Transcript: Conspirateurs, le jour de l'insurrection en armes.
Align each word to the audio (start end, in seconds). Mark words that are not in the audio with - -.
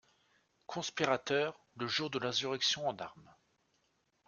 Conspirateurs, 0.65 1.61
le 1.75 1.85
jour 1.85 2.09
de 2.09 2.17
l'insurrection 2.17 2.87
en 2.87 2.95
armes. 2.97 3.31